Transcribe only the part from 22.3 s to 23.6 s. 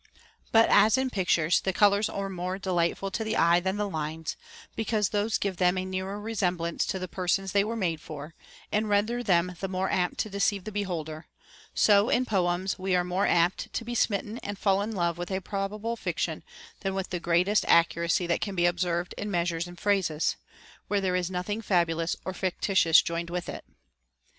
fictitious joined with